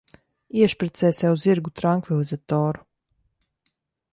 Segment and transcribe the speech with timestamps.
[0.61, 2.85] Iešpricē sev zirgu trankvilizatoru.